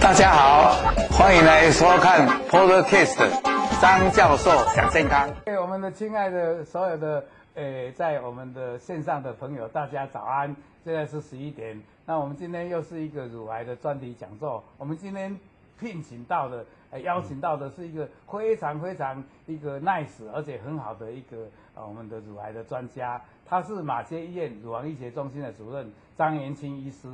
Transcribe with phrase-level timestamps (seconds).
[0.00, 0.72] 大家好，
[1.10, 5.28] 欢迎来收看 Podcast 张教授讲健康。
[5.44, 7.24] 对我们的亲爱的所有的
[7.54, 10.54] 诶，在我们的线上的朋友，大家早安。
[10.84, 14.62] 现在是十一点，那我们今天又是一个乳癌的专题讲座。
[14.76, 15.38] 我们今天
[15.80, 16.64] 聘请到的，
[17.02, 21.38] 邀请到的是一个非常非常一个 nice 而且很好的一个
[21.74, 23.20] 呃，我们的乳癌的专家。
[23.46, 27.08] 他是马偕医院乳房医学中心的主任张元清医师。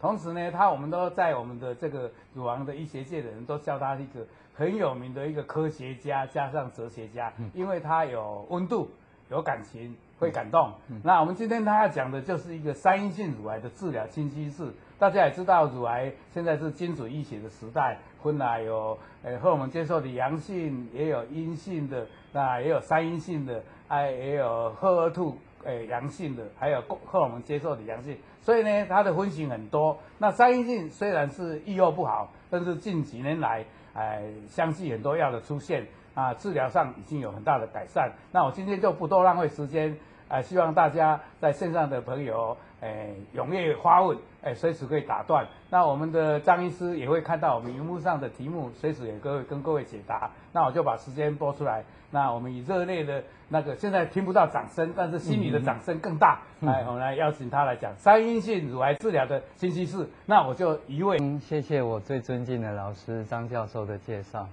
[0.00, 8.90] 同时呢，他我们都在我们的这个乳房的医学界的人都叫他一个很有名的一个科学家加上哲学家，因为他有温度，
[9.30, 9.96] 有感情。
[10.20, 10.72] 会感动。
[11.04, 14.68] 那我们今天他要讲的就是一个三阴性乳癌的治疗清晰式。
[14.98, 25.34] 大家也知道，乳癌现在是精准医学的时代，分了有呃荷尔蒙接受的阳性，也有阴性的，那也有三阴性的，哎，也有 HER2
[25.68, 28.16] 呃阳性的，还有荷尔蒙接受的阳性。
[28.40, 29.96] 所以呢，它的分型很多。
[30.18, 35.86] 那三阴性虽然是预后不好，但是近几年来，哎，相信很多药的出现。
[36.14, 38.10] 啊，治疗上已经有很大的改善。
[38.32, 39.96] 那我今天就不多浪费时间，
[40.28, 45.46] 呃，希望大家在线上的朋友，诶，踊跃发问，诶，随时可以打断。
[45.70, 50.30] 那我们的张医师也会看到我们荧幕上的题目，随时也各位跟各位解答。
[50.52, 51.82] 那我就把时间播出来。
[52.10, 56.40] 那我们以热烈的那个，现在听不到掌声，但是心里的掌声更大。
[56.60, 60.08] 来，我们来邀请他来讲三阴性乳癌治疗的新趋势。
[60.24, 64.48] 那我就一位，谢谢我最尊敬的老师张教授的介绍。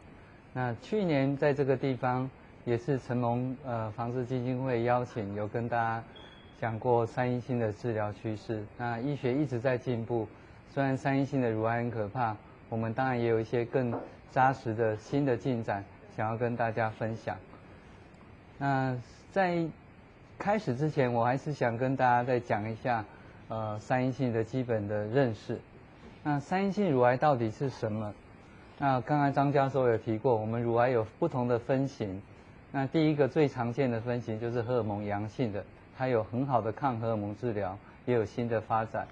[0.52, 2.30] 那去年在这个地方
[2.66, 6.04] 也是成龙呃防治基金会邀请，有跟大家
[6.60, 8.64] 讲过三阴性的治疗趋势。
[8.76, 10.28] 那医学一直在进步，
[10.74, 12.36] 虽然三阴性的乳癌很可怕，
[12.68, 13.94] 我们当然也有一些更
[14.32, 15.86] 扎实的新的进展
[16.18, 17.38] 想要跟大家分享。
[18.58, 18.98] 那
[19.32, 19.64] 在
[20.40, 23.06] 开始之前，我还是想跟大家再讲一下
[23.48, 25.60] 呃三阴性的基本的认识。
[26.24, 28.12] 那三阴性乳癌到底是什么？
[28.80, 32.20] 那刚才张教授有提过，我们乳癌有不同的分型。
[32.78, 35.64] 那第一个最常见的分型就是荷尔蒙阳性的，
[35.98, 39.08] 它有很好的抗荷尔蒙治疗，也有新的发展。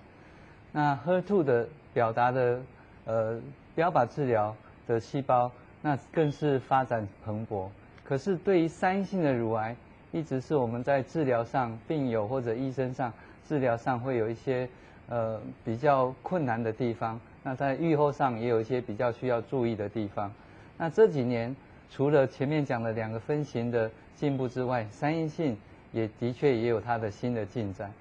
[0.74, 2.59] 那 HER2 的表达的
[3.06, 3.40] 呃
[3.74, 4.53] 标靶治疗
[4.85, 5.50] 的细胞，
[5.81, 7.69] 那更是发展蓬勃。
[8.03, 9.74] 可是对于三性的乳癌，
[10.12, 13.13] 一直是我们在治疗上，病友或者医生上
[13.47, 14.68] 治疗上会有一些
[15.07, 17.18] 呃比较困难的地方。
[17.44, 20.30] 那在预后上也有一些比较需要注意的地方。
[20.78, 21.56] 那这几年
[21.96, 25.56] 除了前面讲的两个分型的进步之外，三阴性
[25.92, 27.92] 也的确也有它的新的进展。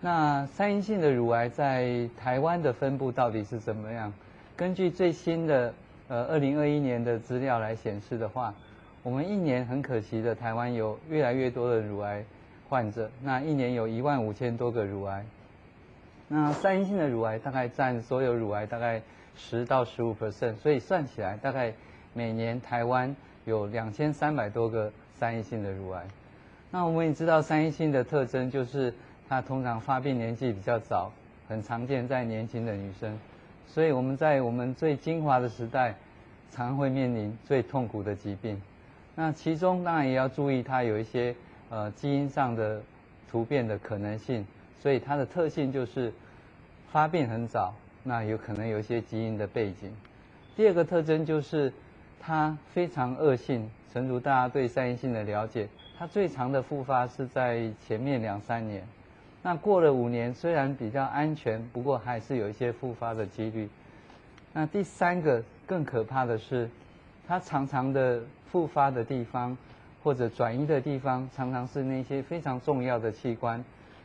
[0.00, 4.12] 那三阴性的乳癌在台湾的分布到底是怎么样？
[4.56, 5.74] 根据最新的
[6.06, 8.54] 呃二零二一年的资料来显示的话，
[9.02, 12.24] 我们一年很可惜的台湾有越来越多的乳癌
[12.68, 15.24] 患者，那一年有一万五千多个乳癌。
[16.28, 19.02] 那三阴性的乳癌大概占所有乳癌大概
[19.36, 21.72] 十到十五 percent，所以算起来大概
[22.18, 23.14] 每年台湾
[23.44, 26.04] 有两千三百多个三阴性的乳癌。
[26.72, 28.92] 那我们也知道三阴性的特征就是
[29.28, 31.12] 它通常发病年纪比较早，
[31.48, 33.16] 很常见在年轻的女生，
[33.68, 35.94] 所以我们在我们最精华的时代，
[36.50, 38.60] 常会面临最痛苦的疾病。
[39.14, 41.36] 那其中当然也要注意它有一些
[41.70, 42.82] 呃基因上的
[43.30, 44.44] 突变的可能性。
[44.80, 46.12] 所以它的特性就是
[46.90, 49.92] 发病很早，那有可能有一些基因的背景。
[50.56, 51.72] 第二个特征就是
[52.20, 55.68] 它非常恶性，诚如大家对三阴性的了解，
[55.98, 58.86] 它最长的复发是在前面两三年。
[59.42, 63.68] 那过了五年，虽然比较安全，不过还是有一些复发的几率。
[64.52, 66.68] 那第三个更可怕的是，
[67.26, 69.56] 它常常的复发的地方
[70.02, 73.64] 或者转移的地方，常常是那些非常重要的器官。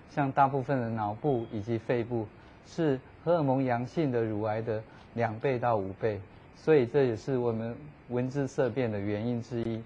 [0.10, 2.28] 像大部分的脑部以及肺部
[2.68, 4.82] 是荷尔蒙阳性的乳癌的
[5.16, 6.22] 两倍到五倍，
[6.56, 7.76] 所以这也是我们
[8.10, 9.82] 闻之色变的原因之一。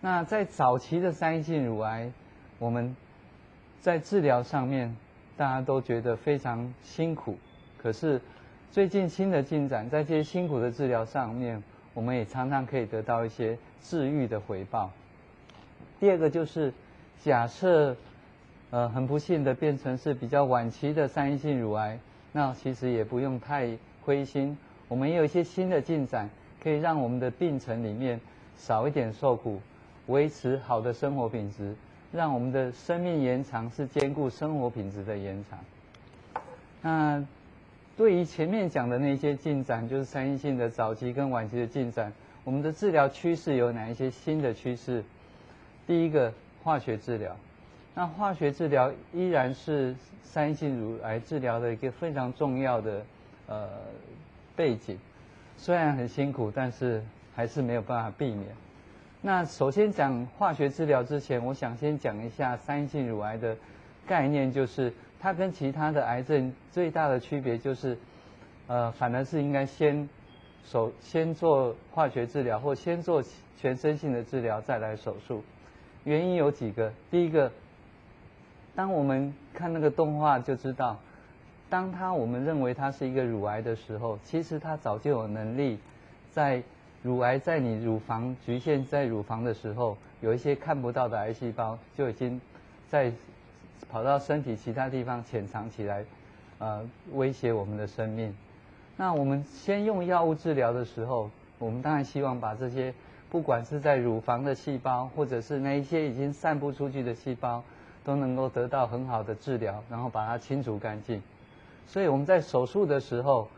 [0.00, 2.10] 那在早期的三阴性乳癌，
[2.58, 2.94] 我们
[3.80, 4.96] 在治疗上面
[5.36, 7.36] 大家都觉得非常辛苦，
[7.78, 8.20] 可是
[8.70, 11.62] 最近新的进展，在这些辛苦的治疗上面，
[11.94, 14.90] 我们也常常可以得到一些治愈的回报。
[15.98, 16.72] 第二个就是
[17.22, 17.96] 假设。
[18.72, 21.96] 呃，很不幸的变成是比较晚期的三阴性乳癌，
[22.32, 24.58] 那其实也不用太灰心。
[24.88, 26.28] 我们也有一些新的进展，
[26.62, 28.20] 可以让我们的病程里面
[28.56, 29.60] 少一点受苦，
[30.06, 31.74] 维持好的生活品质，
[32.12, 35.58] 让我们的生命延长是兼顾生活品质的延长。
[36.82, 37.24] 那
[37.96, 42.12] 对于前面讲的那些进展，就是三阴性的早期跟晚期的进展，
[42.44, 45.02] 我们的治疗趋势有哪一些新的趋势？
[45.86, 46.32] 第一个，
[46.62, 47.36] 化学治疗。
[47.94, 53.02] 那化学治疗依然是三阴性乳癌治疗的一个非常重要的
[53.46, 53.68] 呃
[54.56, 54.96] 背景，
[55.56, 57.02] 虽然很辛苦，但是
[57.34, 58.48] 还是没有办法避免。
[59.20, 63.56] 那首先讲化学治疗之前，我想先讲一下三阴性乳癌的
[64.06, 67.98] 概念，就是它跟其他的癌症最大的区别就是，
[68.66, 70.08] 呃，反而是应该先
[70.64, 73.22] 手先做化学治疗，或先做
[73.60, 75.44] 全身性的治疗，再来手术。
[76.04, 77.52] 原因有几个，第一个。
[78.74, 81.00] 当我们看那个动画就知道，
[81.68, 85.78] 当他我们认为他是一个乳癌的时候，其实他早就有能力，
[86.32, 86.62] 在
[87.02, 92.40] 乳癌在你乳房局限在乳房的时候，有一些看不到的癌细胞就已经
[92.88, 93.12] 在
[93.90, 96.04] 跑到身体其他地方潜藏起来，
[96.58, 98.34] 呃，威胁我们的生命。
[98.96, 102.94] 那我们先用药物治疗的时候，我们当然希望把这些
[103.28, 107.62] 不管是在乳房的细胞，或者是那一些已经散布出去的细胞。
[108.04, 111.20] 都能够得到很好的治疗，然后把它清除干净。
[111.86, 113.48] 所以我们在手术的时候，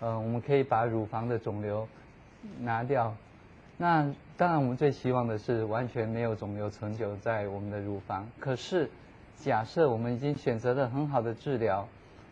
[0.00, 1.86] 呃，我们可以把乳房的肿瘤
[2.60, 3.14] 拿掉。
[3.76, 4.02] 那
[4.36, 8.28] 当然，我们最希望的是完全没有肿瘤存留在我们的乳房。
[8.38, 8.88] 可是，
[9.36, 11.88] 假设我们已经选择了很好的治疗，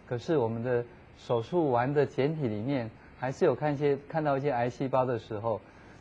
[0.09, 0.85] 可是我们的
[1.19, 5.61] 手术完的简体里面还是有看一些看到一些癌细胞的时候，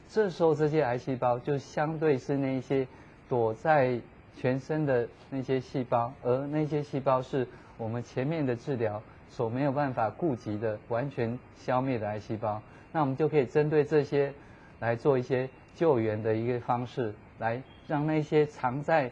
[0.10, 2.88] 这时候这些癌细胞就相对是那一些
[3.30, 4.00] 躲在。
[4.40, 14.34] 全身的那些细胞，而那些细胞是我们前面的治疗所没有办法顾及的完全消灭的癌细胞，那我们就可以针对这些
[14.80, 19.12] 来做一些救援的一个方式，来让那些藏在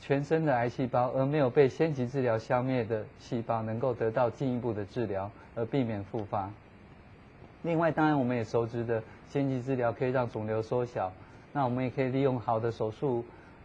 [0.00, 6.50] 全身的癌细胞而没有被先期治疗消灭的细胞能够得到进一步的治疗，而避免复发。
[7.62, 11.12] 另外，当然我们也熟知的先期治疗可以让肿瘤缩小，
[11.52, 13.24] 那我们也可以利用好的手术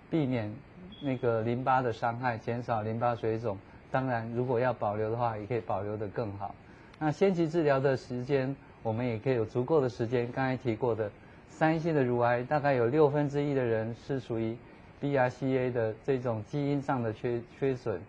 [0.10, 0.54] 避免。
[1.01, 3.57] 那个淋巴的伤害，减少淋巴水肿。
[3.95, 6.53] 当然，如果要保留的话，也可以保留得更好。
[7.00, 8.53] 那先期治疗的时间，
[8.83, 10.30] 我们也可以有足够的时间。
[10.33, 11.09] 刚才提过的，
[11.50, 14.53] 三阴性的乳癌大概有六分之一的人是属于
[15.01, 18.01] BRCA 的这种基因上的缺缺损。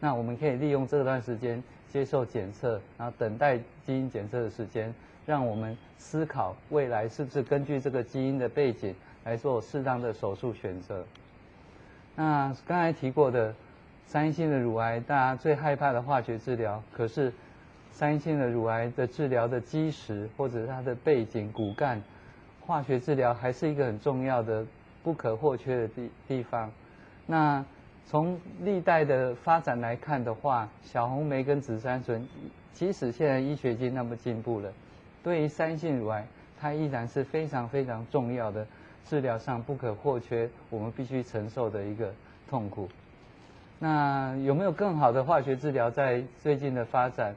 [0.00, 1.62] 那我们可以利用这段时间
[1.92, 4.94] 接受检测，然后等待基因检测的时间，
[5.26, 8.94] 让我们思考未来是不是根据这个基因的背景
[9.24, 11.04] 来做适当的手术选择。
[12.16, 13.54] 那刚才提过的
[14.06, 17.32] 三阴性的乳癌，大家最害怕的化学治疗，可是
[17.90, 22.00] 三阴性的乳癌的治疗的基石或者它的背景骨干，
[22.60, 24.64] 化学治疗还是一个很重要的
[25.02, 26.70] 不可或缺的地地方。
[27.26, 27.64] 那
[28.06, 32.28] 从历代的发展来看的话，小红梅跟紫杉醇，
[32.72, 34.72] 即使现在医学界那么进步了，
[35.22, 36.26] 对于三性乳癌，
[36.60, 38.66] 它依然是非常非常重要的。
[39.06, 42.10] 治疗上不可或缺，我们必须承受的一个
[42.48, 42.88] 痛苦。
[43.78, 47.34] 那有没有更好的化学治疗在最近的发展？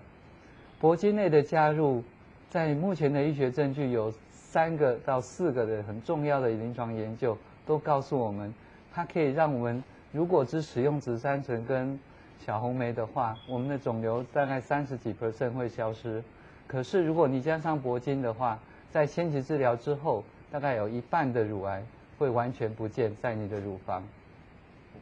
[0.81, 2.03] 铂金类的加入，
[2.49, 8.53] 在目前的医学证据有三个到四个的很重要的临床研究，都告诉我们，
[8.93, 11.99] 它可以让我们如果只使用紫杉醇跟
[12.45, 16.23] 小红莓的话，我们的肿瘤大概三十几 percent 会消失。
[16.67, 18.59] 可是如果你加上铂金的话，
[18.91, 21.83] 在先期治疗之后，大概有一半的乳癌
[22.19, 24.03] 会完全不见在你的乳房，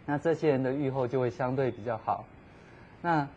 [0.06, 2.26] 那这些人的预后就会相对比较好。
[3.02, 3.28] 那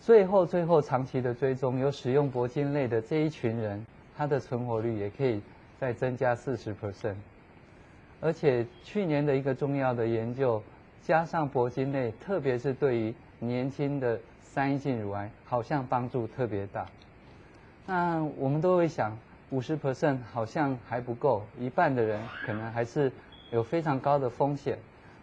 [0.00, 3.84] 最后最后长期的追踪，有使用铂金类的这一群人，
[4.16, 5.40] 他的存活率也可以
[5.78, 7.16] 再增加四十 percent。
[8.20, 10.62] 而且去年的一个重要的研究，
[11.02, 16.86] 加上铂金类，特别是对于年轻的三阴性乳癌，好像帮助特别大。
[17.86, 19.16] 那我们都会想。
[19.50, 23.12] 五十 percent 好像还不够，一半的人可能还是
[23.52, 24.76] 有非常高的风险。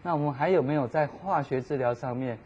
[0.03, 2.37] 那我们还有没有在化学治疗上面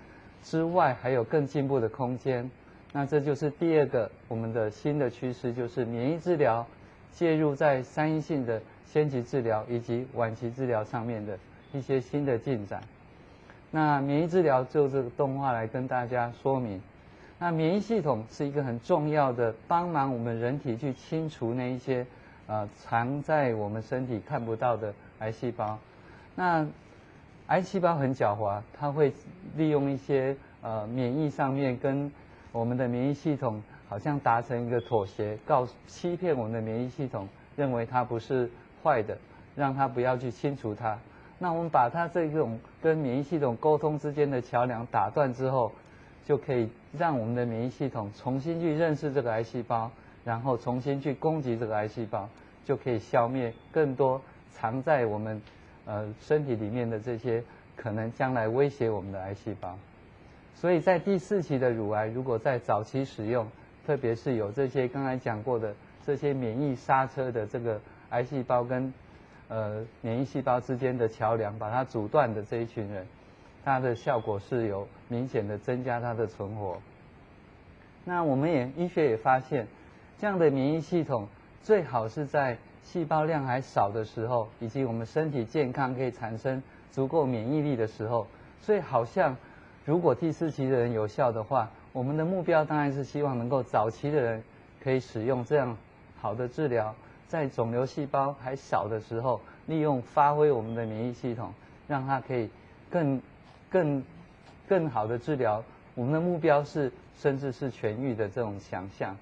[0.43, 2.49] 之外还有更进步的空间？
[2.93, 6.65] 那这就是第二个我们的新的趋势，就是免疫治疗
[7.11, 11.37] 介入在三阴性的先期治疗以及晚期治疗上面的
[11.73, 12.81] 一些新的进展。
[13.71, 16.81] 那免疫治疗就这个动画来跟大家说明。
[17.39, 22.05] 那免疫系统是一个很重要的，帮忙我们人体去清除那一些，
[22.47, 25.77] 呃，藏在我们身体看不到的癌细胞。
[26.35, 26.65] 那
[27.47, 29.11] 癌细胞很狡猾，它会
[29.55, 32.11] 利用一些呃免疫上面跟
[32.51, 38.49] 我们的免疫系统好像达成一个妥协，告欺骗我们的免疫系统，认为它不是
[38.83, 39.17] 坏的，
[39.55, 40.97] 让它不要去清除它。
[41.39, 45.71] 那我们把它这种跟免疫系统沟通之间的桥梁打断之后。
[46.25, 49.89] 就可以让我们的免疫系统重新去认识这个癌细胞，
[50.25, 52.27] 然后重新去攻击这个癌细胞，
[52.65, 55.41] 就可以消灭更多藏在我们
[55.87, 57.43] 呃身体里面的这些
[57.75, 59.75] 可能将来威胁我们的癌细胞。
[60.53, 63.47] 所以在第四期的乳癌，如果在早期使用，
[63.85, 65.73] 特别是有这些刚才讲过的
[66.05, 67.79] 这些免疫刹车的这个
[68.09, 68.93] 癌细胞跟
[69.47, 73.05] 呃免疫细胞之间的桥梁，把它阻断的这一群人，
[73.63, 76.81] 它的效果是有明显的增加它的存活。
[78.03, 79.67] 那我们也医学也发现，
[80.17, 81.27] 这样的免疫系统
[81.61, 82.57] 最好是在
[82.91, 88.25] 细胞量还少的时候，以及我们身体健康可以产生足够免疫力的时候，
[88.61, 89.35] 所以好像。
[89.83, 94.43] 如果第四期的人有效的话，我们的目标当然是希望能够早期的人
[94.83, 95.77] 可以使用这样
[96.19, 96.93] 好的治疗，
[97.29, 101.53] 在肿瘤细胞还少的时候，利用发挥我们的免疫系统，
[101.87, 102.49] 让它可以
[102.89, 103.21] 更、
[103.69, 104.03] 更、
[104.67, 105.63] 更好的治疗。
[105.95, 109.15] 我们的目标是甚至是痊愈的这种想象。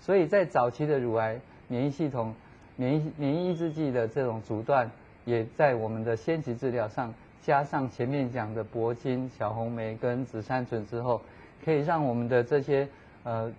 [0.00, 2.32] 所以在早期的乳癌，免疫系统、
[2.76, 4.90] 免疫免疫抑制剂的这种阻断，
[5.24, 7.12] 也在我们的先期治疗上。
[7.42, 11.20] 加上前面讲的铂金、小红莓跟紫杉醇之后，
[11.62, 12.88] 可以让我们的这些
[13.22, 13.52] 呃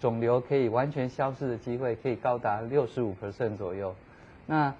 [0.00, 3.92] 肿瘤可以完全消失的机会可以高达六十五 percent 左右，
[4.46, 4.72] 那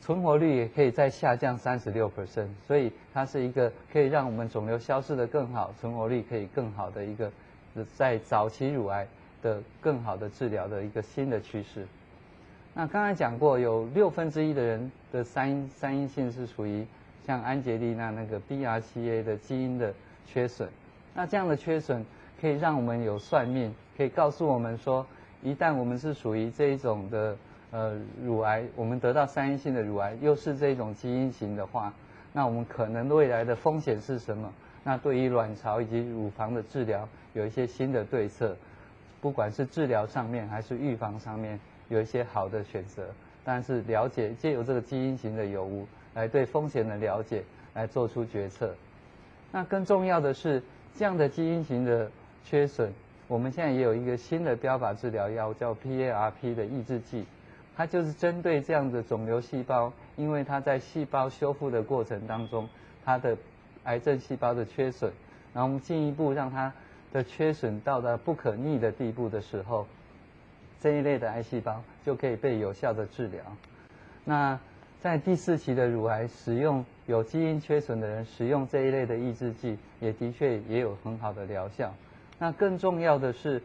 [0.00, 7.28] 存活率也可以再下降三十六 percent，所以它是一个可以让我们肿瘤消失的更好，存活率可以更好的一个
[7.96, 9.04] 在早期乳癌
[9.42, 11.84] 的更好的治疗的一个新的趋势。
[12.78, 16.86] 那刚才讲过，有六分之一的人的三三阴性是属于。
[17.26, 19.92] 像安洁莉娜那个 BRCA 的基因的
[20.26, 20.68] 缺损，
[21.12, 22.06] 那这样的缺损
[22.40, 25.04] 可以让我们有算命，可以告诉我们说，
[25.42, 27.36] 一旦我们是属于这一种的
[27.72, 31.92] 呃乳癌，我们得到三阴性的乳癌，又是这种基因型的话，
[32.32, 34.52] 那我们可能未来的风险是什么？
[34.84, 38.56] 那对于卵巢以及乳房的治疗有一些新的对策，
[39.20, 43.06] 不管是治疗上面还是预防上面，有一些好的选择。
[43.44, 45.86] 但是了解借由这个基因型的有无。
[46.14, 47.42] 来对风险的了解，
[47.74, 48.74] 来做出决策。
[49.52, 50.62] 那更重要的是，
[50.96, 52.10] 这样的基因型的
[52.42, 52.90] 缺损，
[53.28, 57.26] 我们现在也有一个新的标靶治疗药，叫 PARP 的抑制剂，
[57.76, 62.66] 它就是针对这样的肿瘤细胞，因为它在细胞修复的过程当中，
[63.04, 63.36] 它的
[63.84, 65.12] 癌症细胞的缺损，
[65.52, 66.72] 然后我们进一步让它
[67.12, 69.86] 的缺损到达不可逆的地步的时候，
[70.80, 73.40] 这一类的癌细胞就可以被有效的治疗。
[74.24, 74.58] 那
[75.02, 81.94] 在第四期的乳癌使用有基因缺损的人使用这一类的抑制剂，也的确也有很好的疗效。
[82.38, 83.62] 那更重要的是，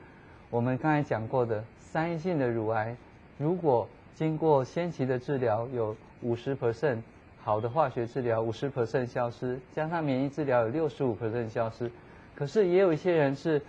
[0.50, 2.96] 我们刚才讲过的三阴性的乳癌，
[3.38, 7.00] 如果经过先期的治疗有五十 percent
[7.44, 11.92] 好的化学治疗，五十 percent 消失，加上免疫治疗有六十五 percent 消失。
[12.36, 13.62] 可是也有一些人是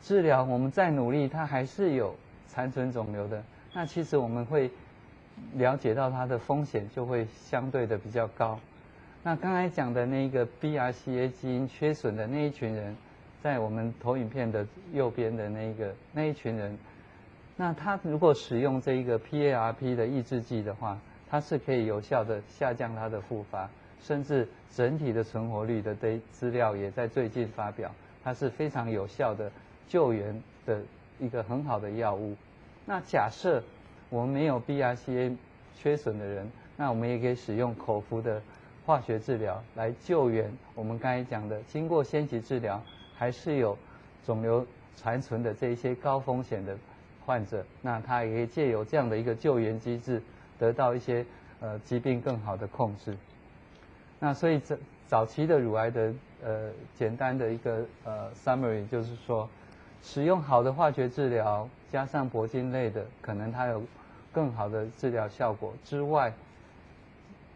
[0.00, 2.14] 治疗我们再努力，他还是有
[2.56, 3.44] 残存肿瘤的。
[3.74, 4.70] 那其实我们会。
[5.52, 8.58] 了解到它的风险就会相对的比较高。
[9.22, 12.96] 那刚才讲的那个 BRCA 基因缺损的那一群人，
[13.42, 16.78] 在我们投影片的右边的那一个那一群人，
[17.54, 20.98] 那他如果使用这一个 PARP 的抑制剂的话，
[21.28, 23.68] 它是可以有效的下降它的复发，
[24.00, 27.94] 甚至整体的存活率的这资料也在最近发表，
[28.24, 29.52] 它是非常有效的
[29.86, 30.80] 救援的
[31.20, 32.34] 一个很好的药物。
[32.86, 33.62] 那假设。
[34.08, 35.36] 我们没有 BRCA
[35.76, 38.40] 缺损的人，那我们也可以使用口服的
[38.86, 42.80] 化学治疗来救援我们刚才讲的，经过先期治疗
[43.16, 43.76] 还是有
[44.24, 44.64] 肿瘤
[44.94, 46.78] 残存的这一些高风险的
[47.26, 50.22] 患者，那他也可以借由这样的一个救援机制，
[50.56, 51.26] 得到一些
[51.58, 53.16] 呃疾病更好的控制。
[54.20, 54.78] 那所以这
[55.08, 56.14] 早期的乳癌的
[56.44, 59.48] 呃简单的一个呃 summary 就是说。
[60.02, 63.82] 使用好的化学治疗，加上铂金类的，可能它有
[64.32, 66.32] 更好的治疗效果之外，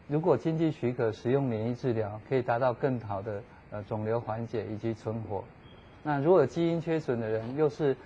[0.08, 5.44] 如果经济许可，使用免疫治疗可以达到更好的呃肿瘤缓解以及存活。
[6.02, 7.96] 那如果基因缺损的人，又是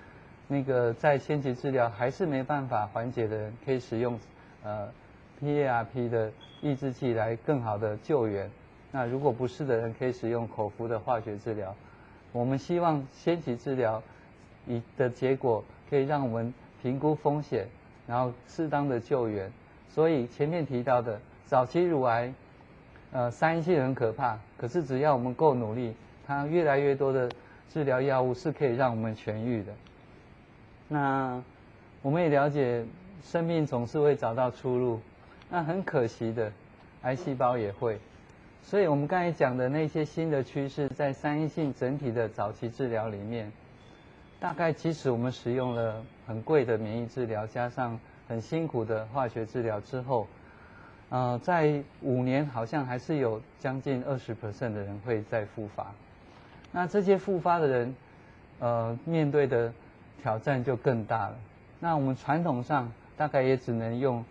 [0.48, 4.18] 那个在先期治疗还是没办法缓解的人，可以使用
[4.62, 4.88] 呃
[5.42, 8.50] PARP 的抑制剂来更好的救援。
[8.90, 11.74] 那如果不是的人，可以使用口服的化学治疗。
[12.32, 14.02] 我们希望先期治疗。
[14.66, 17.66] 以的结果可以让我们评估风险，
[18.06, 19.50] 然后适当的救援。
[19.88, 22.32] 所以前面提到的早期乳癌，
[23.12, 25.94] 呃，三阴性很可怕，可是只要我们够努力，
[26.26, 27.30] 它越来越多的
[27.72, 29.72] 治疗药物是可以让我们痊愈的。
[30.88, 31.42] 那
[32.02, 32.84] 我们也了解，
[33.22, 35.00] 生命总是会找到出路。
[35.48, 36.50] 那很可惜的，
[37.02, 37.98] 癌细胞也会。
[38.62, 43.52] 所以我们刚才讲的那些新的趋势，在三阴性整体的早期治疗里面。
[44.44, 47.98] 大概即使我们使用了很贵的免疫治疗，加上
[48.28, 50.26] 很辛苦的化学治疗之后，
[51.08, 55.86] 呃，在五年好像还是有将近二十 percent 的人会再复发。
[56.72, 57.94] 那这些复发的人，
[58.58, 59.72] 呃，面对的
[60.20, 61.36] 挑战就更大了。
[61.80, 64.22] 那我们传统上大概也只能用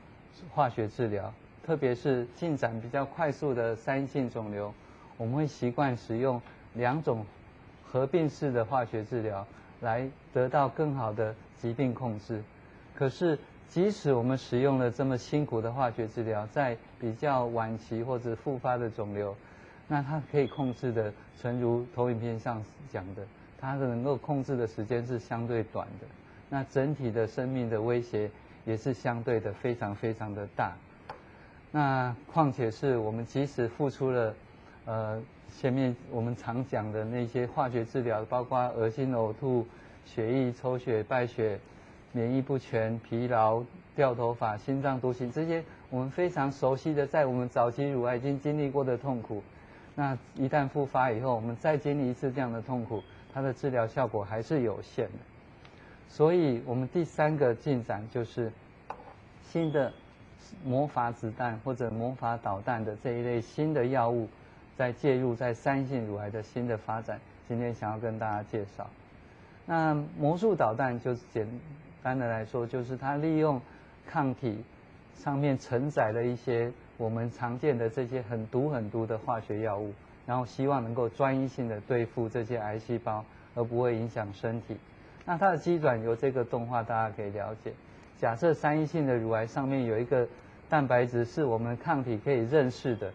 [0.52, 1.34] 化学治疗，
[1.66, 4.72] 特别是进展比较快速的三性肿瘤，
[5.18, 6.40] 我们会习惯使用
[6.76, 7.26] 两种
[7.84, 9.44] 合并式的化学治疗，
[9.84, 12.42] 来得到更好的疾病控制。
[12.96, 13.38] 可是，
[13.70, 19.36] 即使我们使用了这么辛苦的化学治疗，在比较晚期或者复发的肿瘤，
[19.88, 23.24] 那它可以控制的，诚如投影片上讲的，
[23.60, 26.08] 它的能够控制的时间是相对短的。
[26.50, 28.30] 那整体的生命的威胁
[28.64, 30.74] 也是相对的非常非常的大。
[31.72, 34.36] 那况且是我们即使付出了，
[34.86, 35.22] 呃，
[35.60, 39.66] 前面我们常讲的那些化学治疗，包括恶心呕吐、
[40.06, 41.60] 血液抽血、败血、
[42.12, 43.64] 免疫不全、疲劳、
[43.96, 49.42] 掉头发、心脏独行这些我们非常熟悉的，在我们早期乳癌已经经历过的痛苦，
[49.96, 53.02] 那一旦复发以后，我们再经历一次这样的痛苦，
[53.34, 55.14] 它的治疗效果还是有限的。
[56.10, 58.52] 所以，我们第三个进展就是
[59.50, 59.94] 新的
[60.64, 64.28] 魔法子弹或者魔法导弹的这一类新的药物，
[64.78, 67.20] 在介入在三性乳癌的新的发展。
[67.48, 68.90] 今天想要跟大家介绍，
[69.66, 71.48] 那魔术导弹就简
[72.02, 73.62] 单的来说，就是它利用
[74.08, 74.64] 抗体
[75.18, 79.94] 上面承载了一些我们常见的这些很毒很毒的化学药物，
[80.26, 83.26] 然后希望能够专一性的对付这些癌细胞，
[83.56, 84.78] 而不会影响身体。
[85.26, 87.74] 那它的机转由这个动画大家可以了解。
[88.20, 90.28] 假设三阴性的乳癌上面有一个
[90.70, 93.12] 蛋白质是我们抗体可以认识的，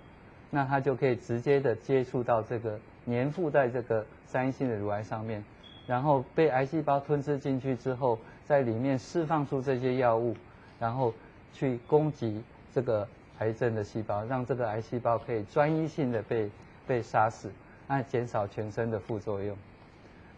[0.51, 5.45] 那它就可以直接的接触到这个粘附在这个三阴性的乳癌上面，
[5.87, 10.35] 然后被癌细胞吞噬进去之后，在里面释放出这些药物，
[10.79, 11.13] 然后
[11.53, 12.43] 去攻击
[12.75, 13.07] 这个
[13.39, 16.51] 癌症的细胞，让这个癌细胞可以专一性的被
[16.87, 17.51] 被杀死，
[17.87, 19.57] 那减少全身的副作用。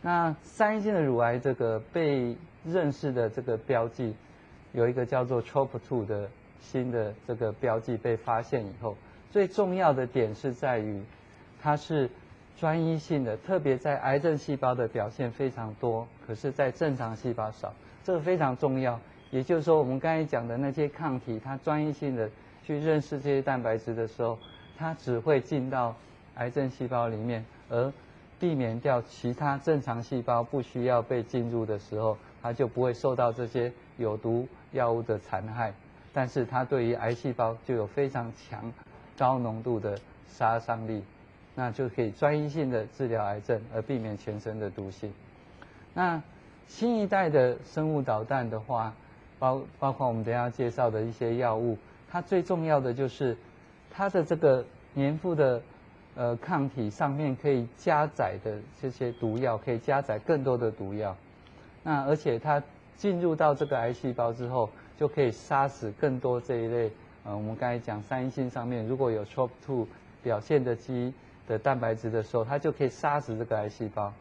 [0.03, 4.15] 那三阴性的乳癌这个被认识的这个标记，
[4.73, 6.29] 有一个叫做 TROP2 的
[6.61, 8.97] 新的这个标记被发现以后，
[9.33, 11.03] 最重要的点是在于，
[11.63, 12.11] 它是
[12.59, 18.99] 专一性的，特别在癌症细胞的表现非常多，可是在正常细胞少，这个非常重要。
[19.31, 22.29] 也就是说，我们刚才讲的那些抗体，它专一性的
[22.65, 24.37] 去认识这些蛋白质的时候，
[24.77, 25.95] 它只会进到
[26.35, 27.93] 癌症细胞里面，而
[28.41, 35.73] 避免掉其他正常细胞不需要被进入的时候，它就不会受到这些有毒药物的残害。
[36.13, 38.73] 但是它对于癌细胞就有非常强、
[39.21, 41.05] 高浓度的杀伤力，
[41.55, 45.13] 那就可以专一性的治疗癌症，而避免全身的毒性。
[45.93, 46.23] 那
[46.67, 48.95] 新一代的生物导弹的话，
[49.39, 51.77] 包包括我们等下介绍的一些药物，
[52.11, 53.37] 它最重要的就是
[53.91, 54.65] 它的这个
[54.97, 55.61] 粘附的。
[56.17, 61.17] 呃，抗体上面可以加载的这些毒药，可以加载更多的毒药。
[61.85, 62.61] 那而且它
[62.97, 66.91] 进入到这个癌细胞之后，就可以杀死更多这一类。
[67.25, 69.87] 呃，我们刚才讲三阴性上面如果有 TROP2
[70.23, 71.13] 表现的基
[71.47, 74.13] 的蛋白质的时候，它就可以杀死这个癌细胞。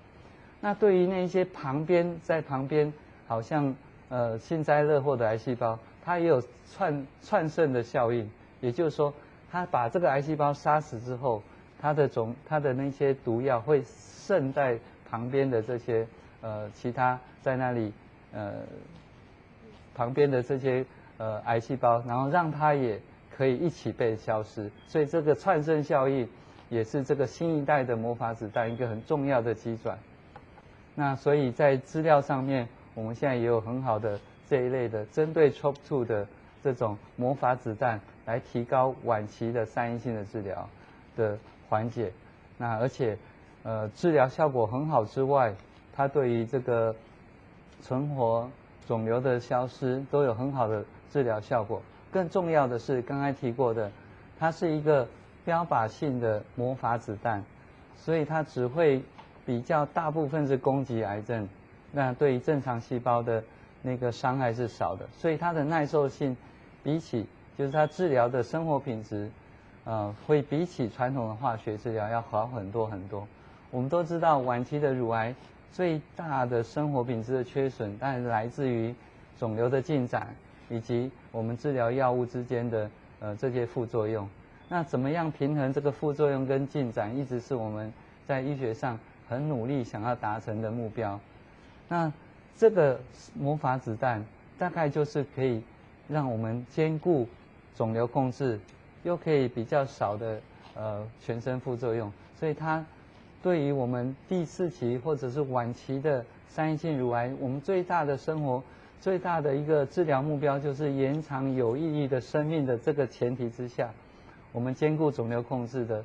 [0.62, 2.92] 那对于那些旁边在旁边
[3.28, 3.76] 好像
[4.10, 8.30] 呃幸灾乐祸的癌细胞，它也有窜窜渗的效应。
[8.62, 9.14] 也就是说，
[9.52, 11.42] 它把这个癌细胞杀死之后。
[11.82, 14.78] 它的总，它的那些毒药会渗在
[15.10, 16.06] 旁边的这些
[16.42, 17.94] 呃其他在那里
[18.34, 18.56] 呃
[19.96, 20.86] 旁边的这些
[21.20, 23.00] 呃癌细胞，然后让它也
[23.38, 24.72] 可以一起被消失。
[24.88, 26.28] 所以这个串生效应
[26.70, 30.00] 也是这个新一代的魔法子弹一个很重要的基转。
[30.96, 36.28] 那所以在资料上面，我们现在也有很好的这一类的针对 TOP2 的
[36.64, 40.68] 这种魔法子弹，来提高晚期的三阴性的治疗
[41.16, 41.38] 的。
[41.70, 42.12] 缓解，
[42.58, 43.16] 那而且，
[43.62, 45.54] 呃，治疗效果很好之外，
[45.96, 46.96] 它对于这个
[47.84, 48.50] 存活
[48.88, 51.82] 肿瘤的消失都有很好的治疗效果。
[52.12, 53.92] 更重要的是，刚才提过的，
[54.40, 55.08] 它是一个
[55.46, 57.44] 标靶性的魔法子弹，
[57.98, 59.02] 所以它只会
[59.46, 61.48] 比较大部分是攻击癌症，
[61.92, 63.44] 那对于正常细胞的
[63.82, 66.36] 那个伤害是少的，所以它的耐受性
[66.84, 67.26] 比起
[67.58, 69.30] 就是它治疗的生活品质。
[69.86, 73.26] 呃，会比起传统的化学治疗要好很多很多。
[73.72, 75.34] 我们都知道，晚期的乳癌
[75.72, 78.94] 最大的生活品质的缺损，当然来自于
[79.40, 80.28] 肿瘤的进展
[80.70, 84.28] 以及我们治疗药物之间的呃这些副作用。
[84.70, 87.92] 那怎么样平衡这个副作用跟进展，一直是我们
[88.28, 91.20] 在医学上很努力想要达成的目标。
[91.88, 92.12] 那
[92.58, 93.00] 这个
[93.34, 94.24] 魔法子弹
[94.58, 95.62] 大概就是可以
[96.08, 97.28] 让我们兼顾
[97.76, 98.60] 肿瘤控制。
[99.04, 100.42] 又可以比较少的
[100.76, 102.86] 呃全身副作用，所以它
[103.42, 108.62] 对于我们第四期或者是晚期的三阴性乳癌，我们最大的生活
[109.02, 113.90] 最大的一个治疗目标就是延长有意义的生命的这个前提之下，
[114.52, 116.04] 我们兼顾肿瘤控制的，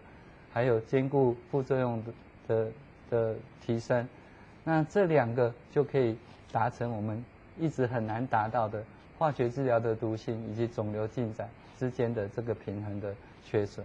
[0.52, 2.12] 还有兼顾副作用的
[2.46, 2.70] 的
[3.10, 4.06] 的提升，
[4.62, 6.16] 那这两个就可以
[6.52, 7.24] 达成我们
[7.58, 8.82] 一直很难达到的
[9.18, 13.12] 化学治疗的毒性以及肿瘤进展之间的这个平衡的
[13.44, 13.84] 缺损。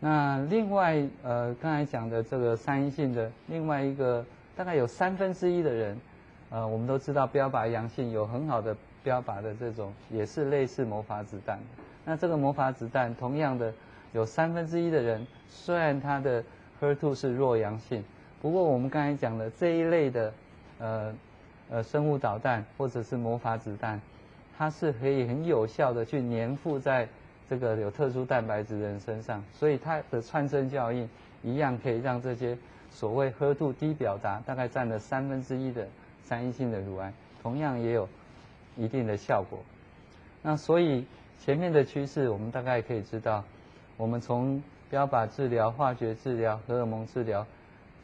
[0.00, 5.96] 那另外，呃，刚才讲的这个三阴性的另外一个，大概有三分之一的人，
[6.52, 11.58] 呃，我们都知道标靶阳性有很好的标靶的这种，也是类似魔法子弹。
[12.04, 13.72] 那这个魔法子弹同样的
[14.12, 16.44] 有三分之一的人，虽然他的
[16.80, 18.04] HER2 是弱阳性，
[18.40, 20.32] 不过我们刚才讲的这一类的，
[20.78, 21.14] 呃。
[21.70, 23.98] 呃，生物导弹或者是魔法子弹，
[24.58, 27.08] 它是可以很有效的去粘附在
[27.48, 31.08] 这个有特殊蛋白质的人身上，所以它的串升效应
[31.42, 32.58] 一样可以让这些
[32.90, 35.88] 所谓 HER2 低表达，大概占了三分之一的
[36.24, 38.08] 三阴性的乳癌，同样也有
[38.76, 39.58] 一定的效果。
[40.42, 41.04] 那所以
[41.44, 43.44] 前面的趋势，我们大概可以知道，
[43.96, 47.46] 我们从标靶治疗、化学治疗、荷尔蒙治疗。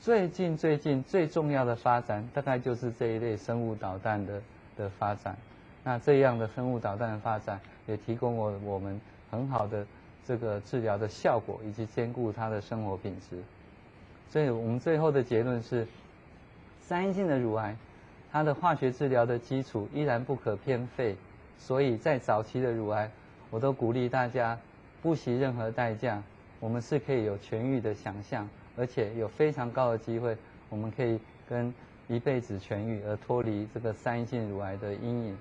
[0.00, 4.40] 最近最近最重要的发展，大概就是这一类生物导弹的
[4.76, 5.37] 的发展。
[5.83, 9.00] 那这样的生物导弹的发展，也提供我我们
[9.31, 9.87] 很好的
[10.26, 13.42] 这个治疗的效果，以及兼顾他的生活品质。
[14.31, 15.87] 所以我们最后的结论是，
[16.81, 17.76] 三阴性的乳癌，
[18.38, 21.16] 它的化学治疗的基础依然不可偏废。
[21.59, 23.11] 所以在早期的乳癌，
[23.51, 24.57] 我都鼓励大家
[25.03, 26.22] 不惜任何代价，
[26.61, 28.48] 我们是可以有痊愈的想象。
[28.77, 30.37] 而且有非常高的机会，
[30.68, 31.74] 我们可以跟
[32.07, 35.37] 一辈子痊愈而脱离这个三性乳癌的阴影。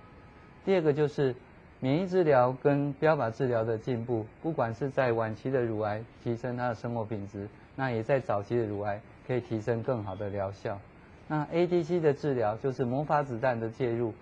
[0.66, 1.36] 第二个就是
[1.80, 10.80] 免疫治疗跟标靶治疗的进步，不管是在晚期的乳癌提升它的生活品质，那也在早期的乳癌可以提升更好的疗效。
[11.28, 14.14] 那 ADC 的治疗就是魔法子弹的介入，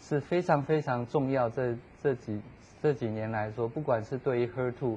[0.00, 1.48] 是非常非常重要。
[1.50, 2.40] 这这几
[2.82, 4.96] 这几年来说，不管是对于 HER2。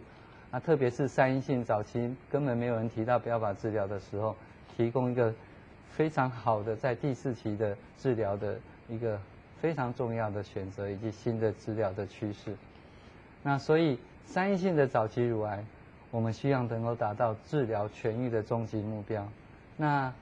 [0.51, 4.35] 啊特别是三阴性早期根本没有人提到标靶治疗的时候，
[4.77, 5.33] 提供一个
[5.89, 9.19] 非常好的在第四期的治疗的一个
[9.59, 12.55] 非常重要的选择以及新的治疗的趋势。
[13.41, 15.65] 那所以三阴性的早期乳癌，
[16.11, 19.27] 我们希望能够达到治疗痊愈的终极目标。
[19.75, 20.13] 那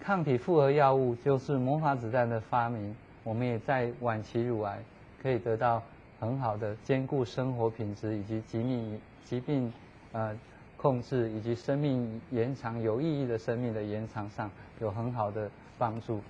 [0.00, 4.78] 抗体复合药物就是魔法子弹的发明，我们也在晚期乳癌
[5.22, 5.82] 可以得到
[6.18, 9.00] 很好的兼顾生活品质以及疾病。
[9.24, 9.70] 疾病，
[10.12, 10.34] 呃，
[10.78, 16.22] 控制以及生命延长有意义的生命的延长上有很好的帮助。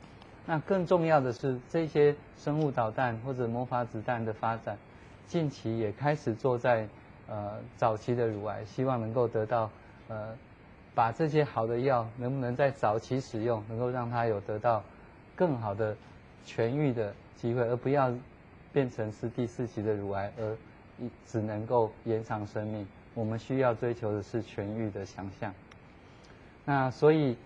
[0.44, 4.76] 那更重要的是，这些生物导弹或者魔法子弹的发展，
[5.28, 6.88] 近期也开始做在
[7.28, 9.70] 呃早期的乳癌，希望能够得到
[10.08, 10.34] 呃，
[10.94, 14.82] 把这些好的药能不能在早期使用，能够让它有得到
[15.36, 15.96] 更好的
[16.46, 18.12] 痊愈的机会，而不要
[18.72, 20.56] 变成是第四期的乳癌而。
[21.28, 25.54] 只能够延长生命，我们需要追求的是痊愈的想象。
[26.64, 27.36] 那所以，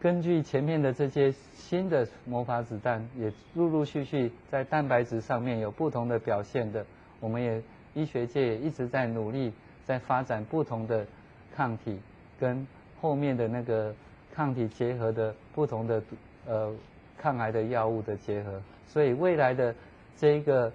[0.00, 6.84] 根据前面的这些新的魔法子弹，也陆陆续续在蛋白质上面有不同的表现的，
[7.20, 7.62] 我们也
[7.94, 9.52] 医学界也一直在努力，
[9.84, 11.06] 在发展不同的
[11.54, 12.00] 抗体
[12.38, 12.66] 跟
[13.00, 13.94] 后面的那个
[14.34, 16.02] 抗体结合的不同的
[16.46, 16.72] 呃
[17.18, 19.74] 抗癌的药物的结合，所以未来的
[20.16, 20.72] 这一个。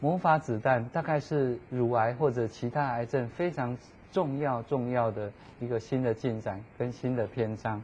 [0.00, 3.74] 魔法子弹大概是乳癌或者其他癌症非常
[4.12, 7.82] 重要重要的一个新的进展跟新的篇章，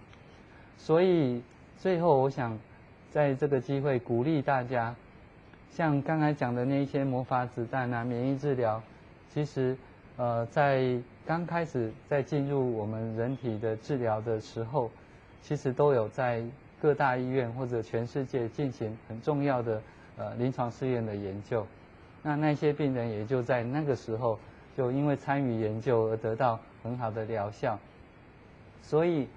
[0.76, 1.40] 所以
[1.78, 2.58] 最后我想
[3.10, 4.94] 在这个机会鼓励大家，
[5.70, 8.82] 像刚才讲的那些魔法子弹啊，免疫治疗，
[9.32, 9.74] 其实
[10.18, 14.90] 呃在刚开始在进入我们人体的治疗的时候，
[15.42, 16.42] 其实都有在
[16.80, 19.82] 各大医院或者全世界进行很重要的
[20.16, 21.66] 呃临床试验的研究。
[22.22, 24.38] 那那些病人也就在那个时候，
[24.76, 27.78] 就因为参与研究而得到很好的疗效。
[28.82, 29.28] 所以，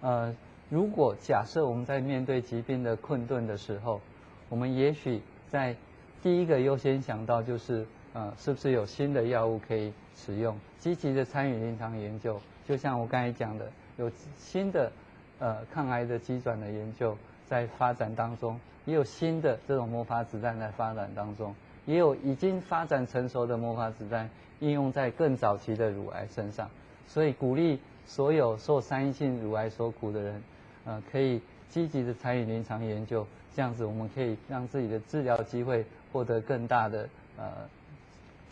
[0.00, 0.34] 呃，
[0.68, 4.00] 如果假设我们在面对疾病的困顿的时候，
[4.48, 5.74] 我们也许在
[6.22, 10.58] 第一个优先想到就是，呃，是不是有新的药物可以使用？
[10.78, 14.90] 积极的参与临床研究，就像我刚才讲的，有新的
[15.38, 21.54] 呃抗癌的机转的研究在发展当中，也有新的这种魔法子弹在发展当中。
[21.86, 24.28] 也有已经发展成熟的魔法子弹
[24.60, 26.68] 应用在更早期的乳癌身上，
[27.08, 30.42] 所以鼓励所有受三阴性乳癌所苦的人，
[30.84, 37.46] 呃，可以积极的参与临床研究，这样子我们可以让自己的治疗机会获得更大的呃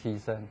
[0.02, 0.46] 提升。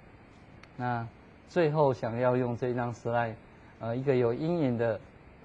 [0.77, 1.05] 那
[1.49, 3.33] 最后想要用这张 slide，
[3.79, 4.99] 呃，一个有阴影的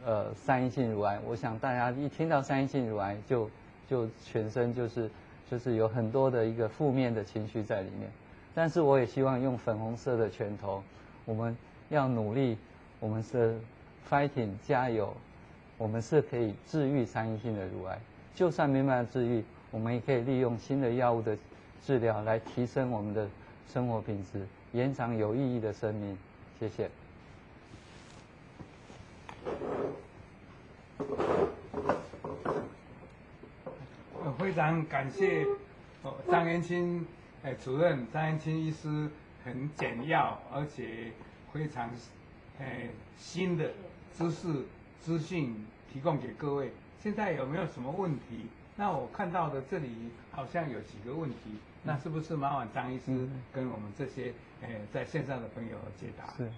[0.04, 3.50] 呃三阴性乳癌，我想大家一听到三阴性乳癌就
[3.88, 5.10] 就全身就是
[5.50, 8.10] 就是有很多的一个负面的情绪在里面。
[8.54, 10.82] 但是我也希望用粉红色的拳头，
[11.24, 11.56] 我们
[11.88, 12.58] 要努力，
[13.00, 13.58] 我们是
[14.10, 15.14] fighting 加油，
[15.78, 17.98] 我们是可以治愈三阴性的乳癌。
[18.34, 21.36] 就算没办法治愈，我们也可以利用新的药物的
[21.82, 23.26] 治疗来提升我们的
[23.72, 26.16] 生活品质，延长有意义的生命。
[26.58, 26.90] 谢谢。
[34.38, 35.46] 非常感谢
[36.30, 37.06] 张元清。
[37.44, 39.10] 哎，主任张元清医师
[39.44, 41.10] 很简要，而且
[41.52, 41.90] 非常
[42.60, 43.72] 哎新的
[44.16, 44.64] 知识
[45.00, 45.54] 资讯
[45.92, 46.70] 提供给各位。
[47.02, 48.46] 现在有没有什么问题？
[48.76, 49.90] 那我看到的这里
[50.30, 54.32] 好像有几个问题，那是不是麻烦张医师跟我们这些
[54.62, 56.32] 哎在线上的朋友解答？
[56.36, 56.48] 是。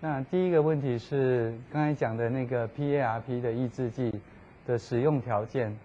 [0.00, 4.12] 那第一个问题是刚才讲的那个 PARP 的抑制剂
[4.66, 5.76] 的使用条件，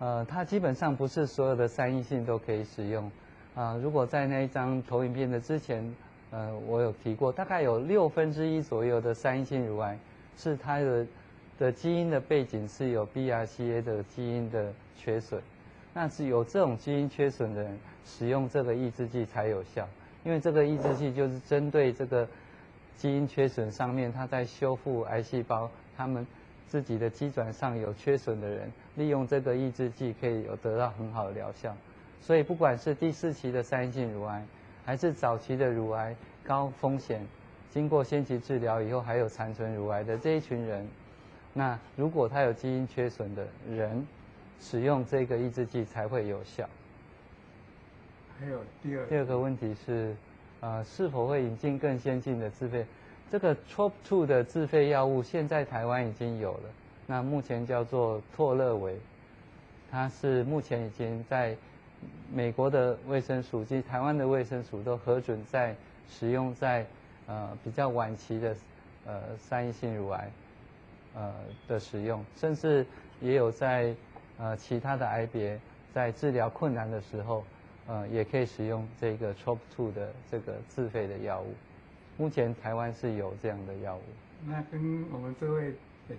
[0.00, 3.10] 呃，它基本上不是所有的三阴性都可以使用。
[3.54, 5.94] 啊，如果在那一张投影片的之前，
[6.30, 9.98] 呃，我有提过，大概有六分之一左右的三阴性乳癌
[10.36, 11.06] 是它的
[11.58, 15.40] 的基因的背景是有 BRCA 的基因的缺损，
[15.94, 19.86] 那是有这种基因缺损的人使用这个抑制剂才有效，
[20.24, 22.28] 因为这个抑制剂就是针对这个
[22.96, 26.26] 基因缺损上面，它在修复癌细胞，他们
[26.68, 31.76] 自己的基转上有缺损的人，利用这个抑制剂可以有得到很好的疗效。
[32.20, 34.46] 所以，不管是第四期的三阴性乳癌，
[34.84, 37.26] 还是早期的乳癌高风险，
[37.70, 40.86] 经过先期治疗以后还有残存乳癌的这一群人，
[41.52, 44.06] 那如果他有基因缺损的人，
[44.60, 46.68] 使用这个抑制剂才会有效。
[48.42, 50.14] 还有第二第二个问题是，
[50.60, 52.84] 呃，是否会引进更先进的自费？
[53.30, 56.70] 这个 TROP2 的自费药物现在台湾已经有了，
[57.06, 58.98] 那目前叫做拓乐维，
[59.90, 61.56] 它是目前已经在。
[62.34, 65.72] 美国的卫生署及台湾的卫生署都核准在
[66.10, 66.84] 使用在
[67.28, 68.56] 呃比较晚期的
[69.06, 70.28] 呃三阴性乳癌
[71.14, 71.32] 呃
[71.68, 72.84] 的使用，甚至
[73.20, 73.94] 也有在
[74.36, 75.60] 呃其他的癌别
[75.94, 77.44] 在治疗困难的时候，
[77.86, 81.54] 呃也可以使用这个 TROP2 的这个自费的药物。
[82.16, 84.02] 目前台湾是有这样的药物。
[84.46, 85.74] 那跟我们这位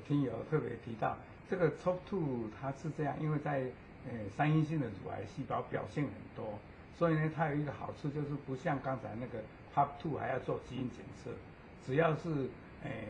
[0.08, 1.18] 听友特别提到，
[1.50, 2.22] 这个 TROP2
[2.60, 3.60] 它是这样，因为在
[4.10, 6.60] 诶，三阴性的乳癌细胞表现很多，
[6.98, 9.40] 所以呢，它有一个好处就是不像刚才那个
[9.74, 11.30] PARP2 还要做基因检测，
[11.86, 12.30] 只要是
[12.84, 13.08] 诶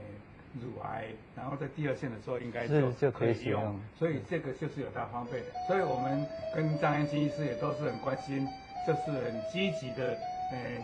[0.61, 5.43] 乳癌，然后在第二线的时候应该就就可以用，用，所以这个就是有它方便。
[5.67, 8.47] 所以我们跟张元清医师也都是很关心，
[8.85, 10.17] 就是很积极的
[10.51, 10.83] 诶，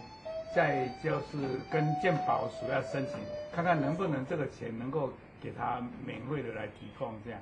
[0.56, 3.16] 在就是跟健保署要申请，
[3.54, 7.40] 看看能不能这个钱能够给他免费的来提供这样。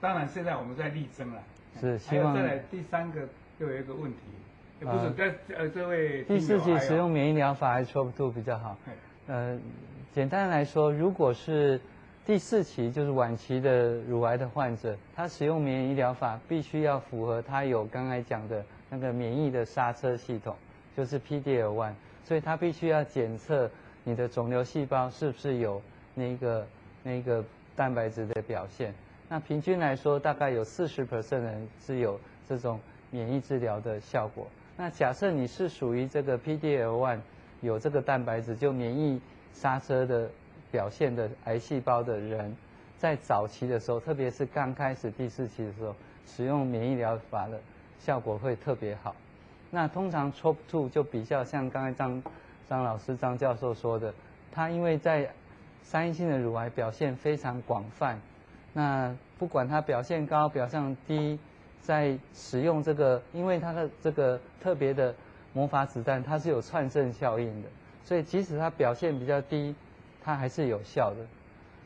[0.00, 1.42] 当然，现在我们在力争了。
[1.80, 2.34] 是，希望。
[2.34, 4.18] 再来第三个又有一个问题，
[4.80, 6.22] 不是在呃这位。
[6.24, 8.76] 第四期使用免疫疗法还是 TROP2 比较好？
[9.28, 9.58] 呃，
[10.14, 11.78] 简单来说，如果是
[12.24, 20.56] 第四期就是晚期的乳癌的患者，他使用免疫疗法必须要符合他有刚才讲的那个免疫的刹车系统，
[20.96, 21.92] 就是 PD-L1，
[22.24, 23.70] 所以他必须要检测
[24.02, 25.82] 你的肿瘤细胞是不是有
[26.14, 26.66] 那个
[27.02, 27.44] 那个
[27.76, 28.94] 蛋白质的表现。
[29.28, 34.46] 那平均来说，大概有四十 percent 人是有这种免疫治疗的效果。
[34.78, 37.18] 那假设你是属于这个 PD-L1
[37.60, 39.20] 有这个蛋白质就免疫
[39.52, 40.28] 刹车的
[40.70, 42.56] 表现的癌细胞的人，
[42.98, 45.94] 在早期的时候，特别是刚开始第四期的时候，
[46.26, 47.60] 使用免疫疗法的
[47.98, 49.14] 效果会特别好。
[49.70, 52.22] 那通常 TROP2 就比较像刚才张
[52.68, 54.14] 张老师张教授说的，
[54.52, 55.28] 他因为在
[55.82, 58.18] 三阴性的乳癌表现非常广泛。
[58.74, 61.38] 那不管它表现高、表现低，
[61.80, 65.14] 在使用这个，因为它的这个特别的
[65.52, 67.68] 魔法子弹，它是有窜升效应的，
[68.04, 69.74] 所以即使它表现比较低，
[70.22, 71.26] 它还是有效的，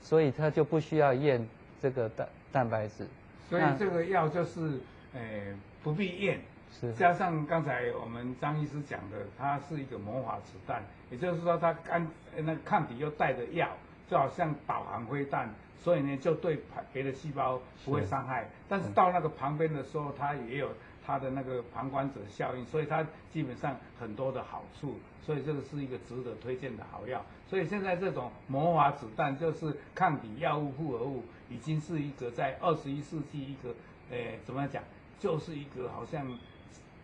[0.02, 1.46] 所以它就不需要验
[1.80, 3.06] 这个蛋蛋白质。
[3.48, 4.80] 所以这个药就是，
[5.14, 6.40] 诶、呃，不必验，
[6.80, 6.92] 是。
[6.94, 13.68] 加上刚才我们张医师讲的，它是一个魔法子弹，也就是说它干那抗体又带着药，
[14.08, 15.48] 就好像导航飞弹。
[15.78, 20.68] 所以呢，就对旁别的细胞不会伤害，但是到那个旁边的时候，它也有
[21.04, 27.24] 它的那个旁观者效应，所以它基本上很多的好处，所以这个是一个值得推荐的好药。
[27.48, 33.74] 所以现在这种魔法子弹就是抗体药物复合物，已经是一个在二十一世纪一个，
[34.10, 34.82] 诶，怎么样讲，
[35.18, 36.26] 就是一个好像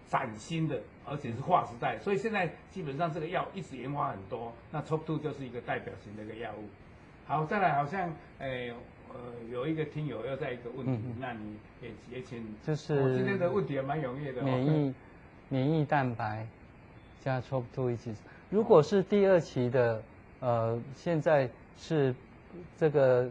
[0.07, 6.69] 崭新的，而且是划时代，所以现在基本上这个药一直研发很多，那 t o p 就是一个代表性的一个药物。
[7.27, 8.73] 好，再来好像诶、
[9.12, 9.21] 呃
[9.53, 14.94] 有一个听友要在一个问题，嗯、那你也也请就是我今天的问题也蛮踊跃的，免疫
[15.49, 16.47] 免疫蛋白
[17.25, 18.14] 加 TROP2 一起，
[18.51, 20.03] 如果是第二期的，
[20.40, 22.14] 呃现在是
[22.79, 23.29] 这个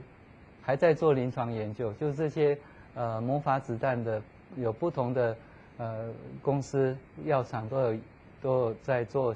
[0.61, 2.57] 还在做临床研究，就是这些
[2.95, 4.21] 呃魔法子弹的
[4.55, 5.35] 有不同的。
[5.79, 6.11] 呃，
[6.41, 7.99] 公司药厂都有
[8.41, 9.35] 都有在做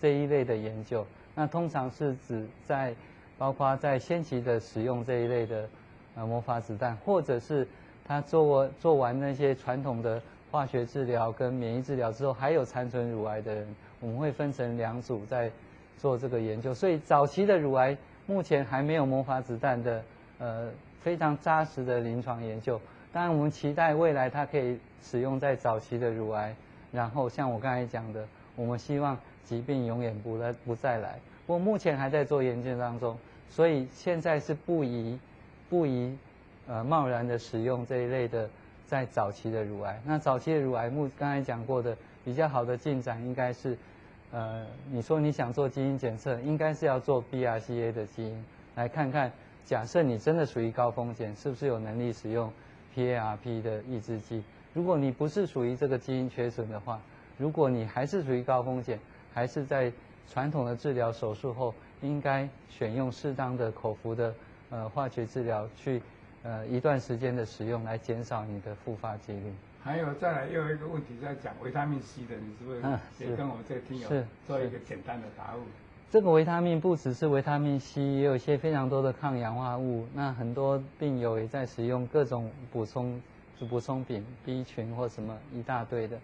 [0.00, 1.04] 这一类的研究。
[1.34, 2.94] 那通常是指在
[3.36, 5.68] 包括在先期的使用这一类的
[6.14, 7.66] 呃魔法子弹，或者是
[8.04, 10.20] 他做过做完那些传统的
[10.50, 13.66] 化学治疗跟免疫治疗之后，还有残存乳癌的人，
[14.00, 15.50] 我们会分成两组在
[15.98, 16.74] 做这个研究。
[16.74, 17.96] 所以早期的乳癌
[18.26, 20.02] 目前还没有魔法子弹的
[20.38, 20.70] 呃
[21.00, 22.80] 非常扎实的临床研究。
[23.12, 26.54] 当然，我们期待未来它可以使用在早期的乳癌，
[26.92, 31.18] 然后像我刚才讲的，我们希望疾病永远不来不再来。
[31.46, 33.16] 不过目前还在做研究当中，
[33.48, 35.18] 所以现在是不宜
[35.70, 36.14] 不宜
[36.68, 38.50] 呃贸然的使用这一类的
[38.86, 39.98] 在早期的乳癌。
[40.04, 43.78] 那早期的乳癌，目刚才讲过的比较好的进展应该是，
[44.32, 49.32] 呃，你说你想做基因检测，应该是要做 BRCA 的基因，来看看，
[49.64, 52.52] 假设你真的属于高风险，是不是有能力使用。
[52.92, 54.42] PARP 的抑制剂，
[54.74, 57.00] 如果你不是属于这个基因缺损的话，
[57.38, 58.98] 如果你还是属于高风险，
[59.32, 59.92] 还是在
[60.28, 64.34] 传统的治疗手术后，应该选用适当的口服的
[64.70, 66.00] 呃化学治疗去
[66.42, 69.52] 呃一段时间的使用，来减少你的复发几率。
[69.82, 72.80] 还有再来又有一个问题在讲维他命 C 的，你是不是
[73.18, 74.08] 也跟我们这个听友
[74.46, 75.60] 做一个简单的答复？
[76.10, 80.06] 这个维他命不只是维他命 C，也有一些非常多的抗氧化物。
[80.12, 83.20] 那很多病友也在使用各种补充，
[83.58, 86.18] 就补充品，B 群或什么一大堆的。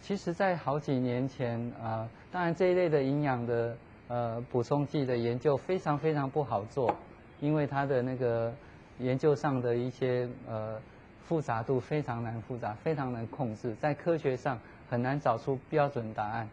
[0.00, 3.76] 其实，在好几年前啊、呃，当然这一类的营养的
[4.08, 6.94] 呃补充剂的研究非常非常不好做，
[7.40, 8.52] 因为它的那个
[8.98, 10.80] 研究上的一些呃
[11.26, 16.48] 复杂度非常难复杂，非常难控制，在科学上很难找出标准答案。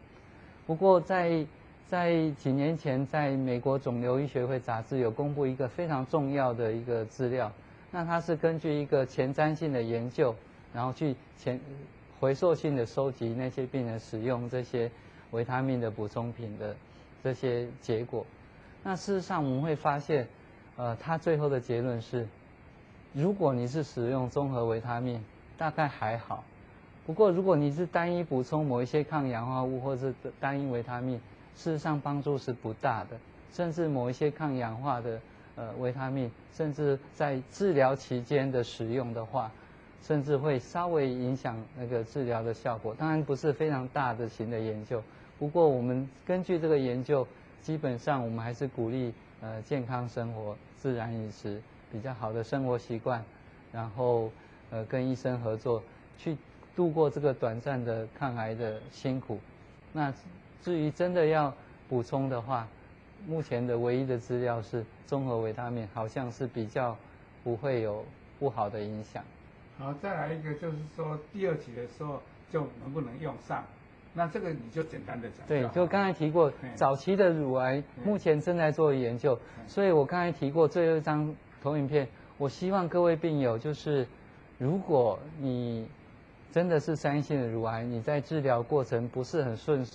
[0.66, 1.46] 不过在
[1.88, 7.52] 在几年前，在美国肿瘤医学会杂志有公布一个非常重要的一个资料，
[7.92, 10.34] 那它是根据一个前瞻性的研究，
[10.74, 11.60] 然后去前
[12.20, 14.90] 回溯性的收集那些病人使用这些
[15.32, 16.76] 维他命的补充品的
[17.22, 18.26] 这些结果。
[18.84, 20.28] 那事实上我们会发现，
[20.82, 22.28] 呃，它最后的结论是，
[23.14, 25.24] 如果你是使用综合维他命，
[25.56, 26.44] 大概还好；
[27.06, 31.22] 不过如果你是单一补充某一些抗氧化物或是单一维他命，
[31.56, 33.10] 事实上帮助是不大的，
[33.54, 35.22] 甚至某一些抗氧化的
[35.56, 39.52] 呃维他命，甚至在治疗期间的使用的话，
[40.02, 42.96] 甚至会稍微影响那个治疗的效果。
[42.98, 45.04] 当然不是非常大的型的研究，
[45.38, 47.28] 不过我们根据这个研究，
[47.62, 53.24] 基本上我们还是鼓励呃健康生活、自然饮食、比较好的生活习惯，
[53.74, 54.32] 然后
[54.70, 55.84] 呃跟医生合作，
[56.18, 56.38] 去
[56.76, 59.40] 度过这个短暂的抗癌的辛苦。
[59.92, 60.14] 那。
[60.64, 61.52] 至于真的要
[61.90, 62.68] 补充的话，
[63.26, 66.96] 目前的唯一的资料是综合维他命，好像是比较
[67.44, 68.06] 不会有
[68.38, 69.24] 不好的影响。
[69.80, 73.64] 好，再来一个就是说第二期的时候就能不能用上？
[74.14, 75.48] 那这个你就简单的讲。
[75.48, 84.08] 对，就刚才提过，早期的乳癌目前正在做研究，所以我刚才提过最后一张投影片，我希望各位病友就是，
[84.58, 85.88] 如果你
[86.52, 89.86] 真的是三性的乳癌，你在治疗过程不是很顺。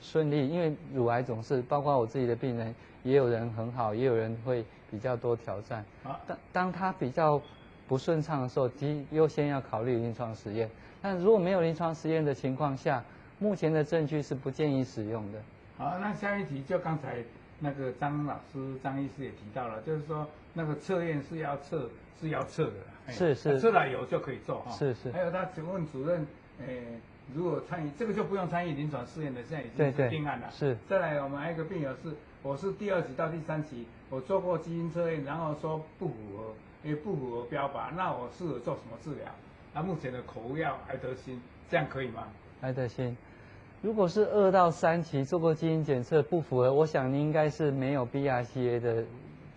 [0.00, 5.82] 顺利，因为乳癌总是包括我自己的病人，也有人很好，也有人会比较多挑战。
[6.26, 7.40] 当当他比较
[7.88, 10.68] 不顺畅的时候，第一优先要考虑临床实验。
[11.00, 13.02] 但如果没有临床实验的情况下，
[13.44, 15.38] 目前的证据是不建议使用的。
[15.76, 17.22] 好，那下一题就刚才
[17.60, 24.70] 那个张老师、张医师也提到了，就是说那个测验是要测是要测的，是是，测了有就可以做哈。
[24.72, 25.12] 是是。
[25.12, 26.26] 还有他请问主任，
[26.66, 26.82] 诶。
[27.34, 30.50] 如果参与这个就不用参与临床试验的，现在已经是定案了。
[30.50, 30.76] 是。
[30.86, 39.34] 再来，我们还有一个病友是，我是第二期到第三期，我做过基因测验，然后说不符合，也不符合标靶，那我适合做什么治疗？
[39.72, 41.40] 那目前的口服药艾德新，
[41.70, 42.28] 这样可以吗？
[42.60, 43.16] 艾德新，
[43.84, 49.04] 如果是二到三期做过基因检测不符合，我想你应该是没有 BRCA 的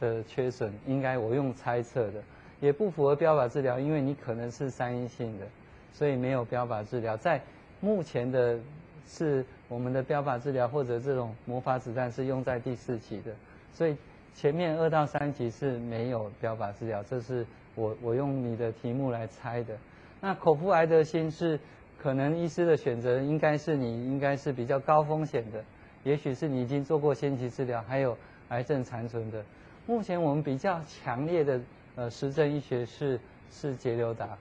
[0.02, 2.22] 的缺损，应该我用猜测的，
[2.60, 5.46] 也不符合标靶治疗，因为你可能是三阴性的，
[5.94, 7.42] 所以没有标靶治疗在。
[7.80, 8.60] 目前的
[9.08, 13.32] 是我们的标靶治疗或者这种魔法子弹是用在第四期的，
[13.72, 13.96] 所以
[14.36, 19.74] 前面二到三期是没有标靶治疗，这是我我用你的题目来猜的。
[20.20, 21.58] 那口服艾德新是
[21.98, 25.64] 可能医师的选择应该是你应该是比较高风险的，
[26.04, 28.18] 也许是你已经做过先期治疗，还有
[28.50, 29.44] 癌症残存的。
[29.86, 31.60] 目前我们比较强烈的
[31.96, 33.20] 呃实证医学是
[33.50, 34.38] 是节流打，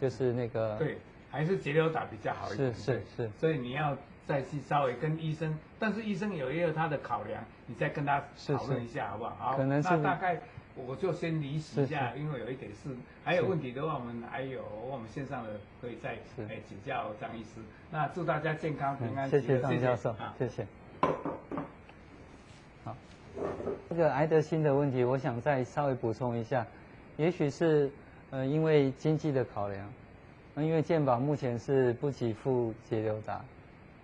[0.00, 0.98] 就是那个对，
[1.30, 2.74] 还是节流打比较好一点。
[2.74, 3.30] 是是是。
[3.38, 3.96] 所以你要
[4.26, 9.30] 再去稍微跟医生，但是医生有也有他的考量，你再跟他讨论一下好不好？
[9.52, 10.40] 好，可能是那大概。
[10.76, 16.18] 我就先离席一下，因为有一点事，还有问题的话，我们还有我们线上的可以再
[16.48, 17.62] 哎请教张医师。
[17.90, 19.28] 那祝大家健康平安。
[19.30, 20.66] 谢谢张教授，谢谢。
[22.84, 22.94] 好，
[23.88, 26.66] 这个癌德心的问题，我想再稍微补充一下，
[27.16, 27.90] 也许是
[28.30, 29.90] 呃因为经济的考量，
[30.56, 33.42] 因为健保目前是不给付节流达，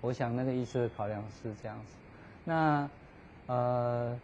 [0.00, 1.96] 我想那个医师的考量是这样子。
[2.44, 2.88] 那
[3.46, 4.18] 呃。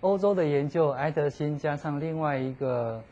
[0.00, 3.02] 欧洲的研究，埃德心加上另外一个，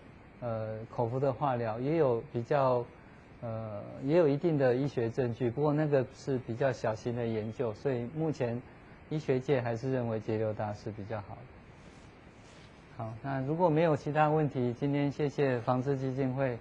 [0.41, 2.85] 呃，口服的化疗，也有比较，
[3.43, 5.51] 呃，也有一定的医学证据。
[5.51, 8.63] 不过那个是比较小型的研究，所以目前
[9.11, 11.37] 医学界还是认为节流打是比较好。
[12.97, 16.59] 好，那如果没有其他问题，今天谢谢防治基金会，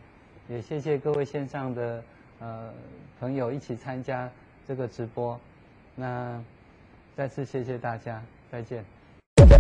[0.50, 2.04] 也谢谢各位线上的
[2.40, 2.70] 呃
[3.20, 4.30] 朋友一起参加
[4.68, 5.40] 这个直播。
[5.96, 6.44] 那
[7.16, 8.22] 再次谢谢大家，
[8.52, 8.97] 再见。